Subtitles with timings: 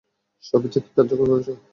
[0.43, 1.47] সব ইচ্ছা কি কার্যকর করেছ?